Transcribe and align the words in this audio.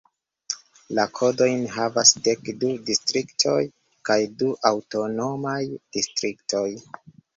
La 0.99 1.03
kodojn 1.17 1.67
havas 1.73 2.13
dek 2.27 2.49
du 2.63 2.71
distriktoj 2.87 3.59
kaj 4.11 4.19
du 4.41 4.49
aŭtonomaj 4.73 5.59
distriktoj. 5.99 6.69